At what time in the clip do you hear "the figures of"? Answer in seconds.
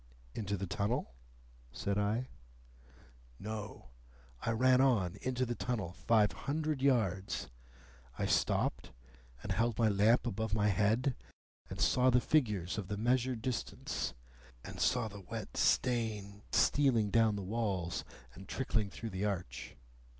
12.09-12.87